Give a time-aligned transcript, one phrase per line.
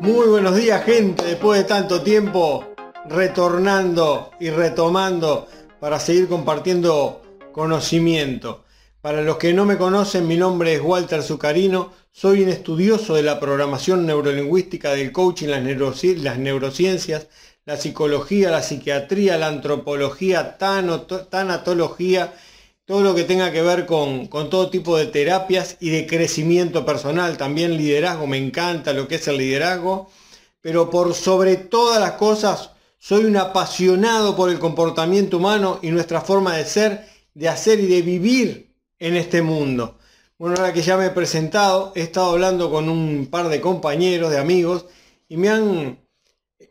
[0.00, 2.74] Muy buenos días gente, después de tanto tiempo
[3.08, 5.46] retornando y retomando
[5.80, 8.64] para seguir compartiendo conocimiento.
[9.00, 13.22] Para los que no me conocen, mi nombre es Walter Zucarino, soy un estudioso de
[13.22, 17.28] la programación neurolingüística, del coaching, las, las neurociencias,
[17.64, 22.32] la psicología, la psiquiatría, la antropología, tanatología
[22.86, 27.36] todo lo que tenga que ver con, todo tipo de terapias y de crecimiento personal,
[27.38, 30.10] también liderazgo, me encanta lo que es el liderazgo,
[30.60, 36.20] pero por sobre todas las cosas soy un apasionado por el comportamiento humano y nuestra
[36.20, 39.98] forma de ser, de hacer y de vivir en este mundo.
[40.38, 44.30] Bueno, ahora que ya me he presentado, he estado hablando con un par de compañeros,
[44.30, 44.86] de amigos,
[45.28, 45.98] y me han,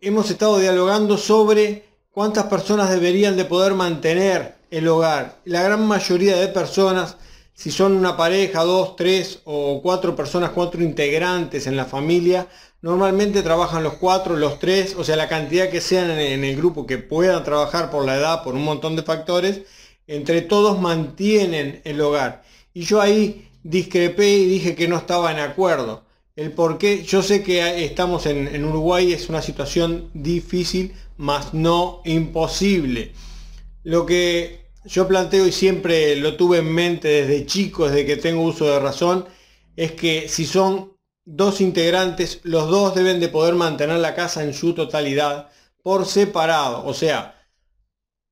[0.01, 5.39] hemos estado dialogando sobre cuántas personas deberían de poder mantener el hogar.
[5.45, 7.17] La gran mayoría de personas,
[7.53, 12.47] si son una pareja, dos, tres o cuatro personas, cuatro integrantes en la familia,
[12.81, 16.87] normalmente trabajan los cuatro, los tres, o sea, la cantidad que sean en el grupo
[16.87, 19.61] que puedan trabajar por la edad, por un montón de factores,
[20.07, 22.41] entre todos mantienen el hogar.
[22.73, 26.03] Y yo ahí discrepé y dije que no estaba en acuerdo.
[26.35, 31.53] El por qué, yo sé que estamos en, en Uruguay, es una situación difícil, mas
[31.53, 33.13] no imposible.
[33.83, 38.41] Lo que yo planteo y siempre lo tuve en mente desde chico, desde que tengo
[38.41, 39.25] uso de razón,
[39.75, 40.93] es que si son
[41.25, 45.49] dos integrantes, los dos deben de poder mantener la casa en su totalidad
[45.81, 47.35] por separado, o sea,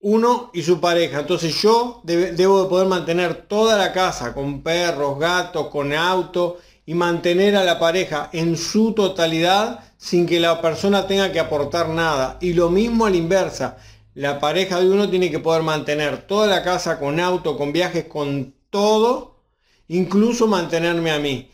[0.01, 1.19] uno y su pareja.
[1.19, 6.93] Entonces yo debo de poder mantener toda la casa con perros, gatos, con auto y
[6.93, 12.37] mantener a la pareja en su totalidad sin que la persona tenga que aportar nada.
[12.41, 13.77] Y lo mismo a la inversa
[14.13, 18.05] la pareja de uno tiene que poder mantener toda la casa con auto, con viajes,
[18.05, 19.35] con todo,
[19.87, 21.49] incluso mantenerme a mí.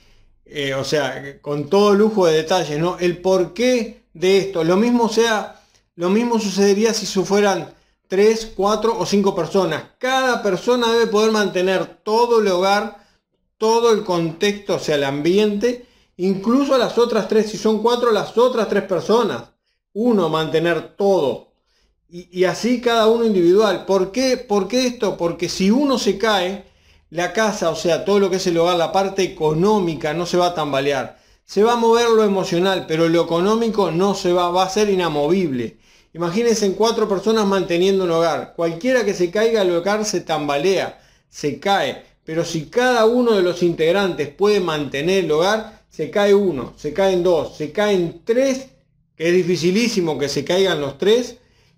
[0.45, 2.97] Eh, o sea, con todo lujo de detalles, ¿no?
[2.99, 4.63] El porqué de esto.
[4.63, 5.61] Lo mismo sea,
[5.95, 7.73] lo mismo sucedería si fueran
[8.07, 9.83] tres, cuatro o cinco personas.
[9.99, 13.05] Cada persona debe poder mantener todo el hogar,
[13.57, 15.85] todo el contexto, o sea, el ambiente,
[16.17, 19.51] incluso las otras tres, si son cuatro, las otras tres personas.
[19.93, 21.46] Uno, mantener todo,
[22.09, 23.85] y, así cada uno individual.
[23.85, 24.37] ¿Por qué?
[24.37, 25.17] ¿Por qué esto?
[25.17, 26.65] Porque si uno se cae,
[27.09, 30.37] la casa, o sea, todo lo que es el hogar, la parte económica no se
[30.37, 31.19] va a tambalear.
[31.45, 34.89] Se va a mover lo emocional, pero lo económico no se va, va a ser
[34.89, 35.77] inamovible.
[36.13, 38.53] Imagínense en cuatro personas manteniendo un hogar.
[38.55, 42.03] Cualquiera que se caiga el hogar se tambalea, se cae.
[42.25, 46.93] Pero si cada uno de los integrantes puede mantener el hogar, se cae uno, se
[46.93, 48.67] caen dos, se caen tres,
[49.15, 51.37] que es dificilísimo que se caigan los tres,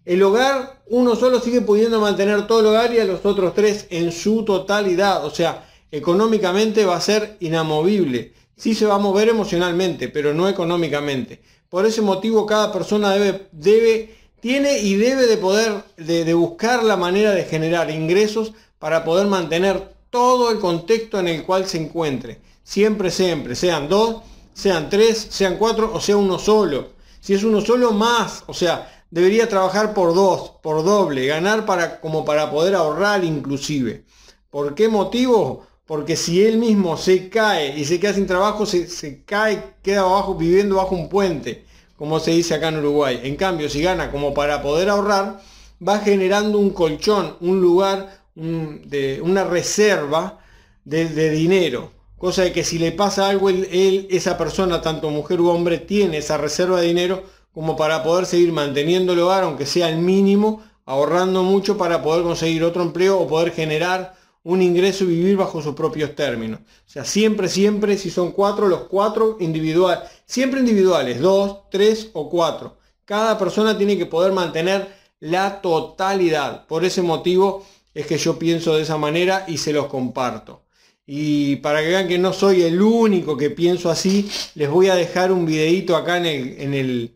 [0.10, 3.86] el hogar, uno solo sigue pudiendo mantener todo el hogar y a los otros tres
[3.92, 5.24] en su totalidad.
[5.24, 8.34] O sea, económicamente va a ser inamovible.
[8.58, 11.44] Sí se va a mover emocionalmente, pero no económicamente.
[11.70, 16.84] Por ese motivo cada persona debe, debe tiene y debe de poder, de, de buscar
[16.84, 21.78] la manera de generar ingresos para poder mantener todo el contexto en el cual se
[21.78, 22.40] encuentre.
[22.64, 24.24] Siempre, siempre, sean dos,
[24.56, 26.98] sean tres, sean cuatro o sea uno solo.
[27.20, 28.44] Si es uno solo, más.
[28.48, 34.06] O sea, debería trabajar por dos, por doble, ganar para, como para poder ahorrar inclusive.
[34.50, 35.68] ¿Por qué motivo?
[35.86, 40.36] Porque si él mismo se cae y se queda sin trabajo, se, cae, queda abajo,
[40.36, 41.66] viviendo bajo un puente,
[41.96, 43.22] como se dice acá en Uruguay.
[43.24, 45.42] En cambio, si gana como para poder ahorrar,
[45.86, 50.40] va generando un colchón, un lugar, de, una reserva
[50.86, 51.92] de, dinero.
[52.18, 56.18] Cosa de que si le pasa algo, él, esa persona, tanto mujer u hombre, tiene
[56.18, 60.64] esa reserva de dinero como para poder seguir manteniendo el hogar, aunque sea el mínimo,
[60.86, 65.62] ahorrando mucho para poder conseguir otro empleo o poder generar un ingreso y vivir bajo
[65.62, 66.62] sus propios términos.
[66.62, 72.30] O sea, siempre, siempre, si son cuatro, los cuatro individuales, siempre individuales, dos, tres o
[72.30, 72.78] cuatro.
[73.06, 74.88] Cada persona tiene que poder mantener
[75.20, 76.66] la totalidad.
[76.68, 80.64] Por ese motivo es que yo pienso de esa manera y se los comparto.
[81.06, 84.96] Y para que vean que no soy el único que pienso así, les voy a
[84.96, 87.14] dejar un videito acá en el, en el,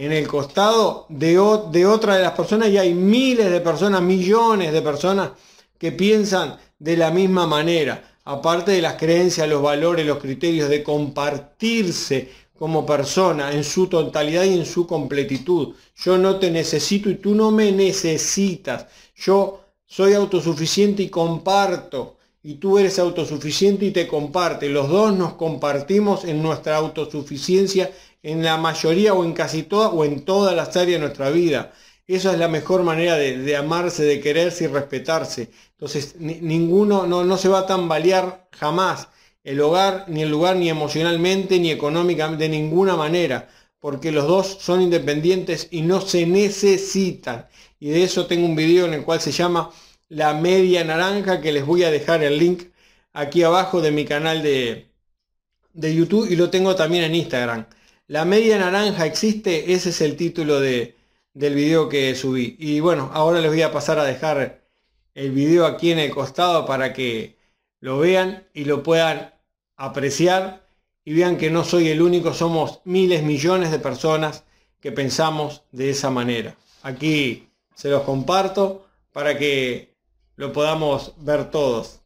[0.00, 1.32] en el costado de,
[1.70, 5.32] de otra de las personas y hay miles de personas, millones de personas
[5.76, 10.82] que piensan de la misma manera, aparte de las creencias, los valores, los criterios de
[10.82, 15.74] compartirse como persona en su totalidad y en su completitud.
[15.96, 18.86] Yo no te necesito y tú no me necesitas.
[19.14, 22.16] Yo soy autosuficiente y comparto.
[22.42, 24.70] Y tú eres autosuficiente y te comparte.
[24.70, 27.90] Los dos nos compartimos en nuestra autosuficiencia
[28.22, 31.72] en la mayoría o en casi todas o en todas las áreas de nuestra vida.
[32.06, 35.50] Esa es la mejor manera de, amarse, de quererse y respetarse.
[35.72, 39.08] Entonces, ninguno no, no, se va a tambalear jamás.
[39.44, 44.58] el hogar, ni el lugar, ni emocionalmente, ni económicamente, de ninguna manera, porque los dos
[44.60, 47.48] son independientes y no se necesitan.
[47.78, 49.70] Y de eso tengo un video en el cual se llama
[50.08, 52.64] La Media Naranja, que les voy a dejar el link
[53.12, 54.90] aquí abajo de mi canal de,
[55.72, 57.66] de YouTube y lo tengo también en Instagram.
[58.10, 60.96] La Media Naranja existe, ese es el título de,
[61.32, 62.56] del video que subí.
[62.58, 64.64] Y bueno, ahora les voy a pasar a dejar
[65.14, 67.36] el video aquí en el costado para que
[67.78, 69.32] lo vean y lo puedan
[69.76, 70.66] apreciar
[71.04, 74.42] y vean que no soy el único, somos miles, millones de personas
[74.80, 76.56] que pensamos de esa manera.
[76.82, 79.94] Aquí se los comparto para que
[80.34, 81.99] lo podamos ver todos.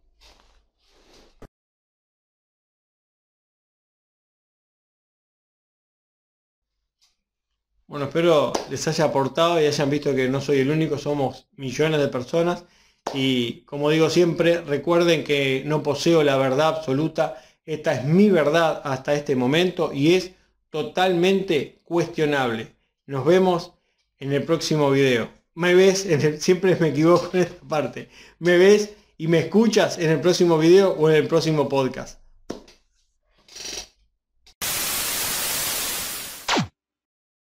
[7.87, 12.01] Bueno, espero les haya aportado y hayan visto que no soy el único, somos millones
[12.01, 12.65] de personas
[13.13, 18.81] y como digo siempre, recuerden que no poseo la verdad absoluta, esta es mi verdad
[18.85, 20.33] hasta este momento y es
[20.71, 22.75] totalmente cuestionable.
[23.07, 23.73] Nos vemos
[24.19, 25.29] en el próximo video.
[25.55, 26.09] Me ves,
[26.41, 28.09] siempre me equivoco en esta parte,
[28.39, 32.24] me ves y me escuchas en el próximo video o en el próximo podcast.